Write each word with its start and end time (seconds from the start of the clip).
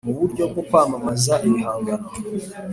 mu 0.07 0.13
buryo 0.19 0.43
bwo 0.51 0.61
kwamamaza 0.67 1.33
ibihangano 1.47 2.07